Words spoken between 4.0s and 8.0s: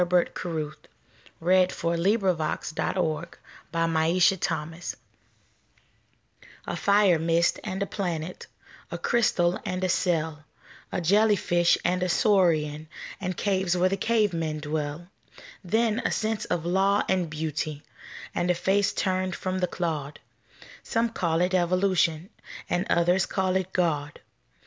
His Own Tongue A FIRE MIST and a